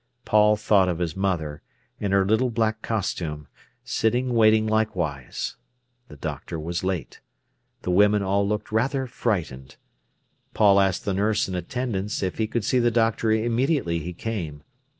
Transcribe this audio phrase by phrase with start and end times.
[0.25, 1.61] Paul thought of his mother,
[1.99, 3.47] in her little black costume,
[3.83, 5.57] sitting waiting likewise.
[6.07, 7.21] The doctor was late.
[7.83, 9.75] The women all looked rather frightened.
[10.55, 14.63] Paul asked the nurse in attendance if he could see the doctor immediately he came.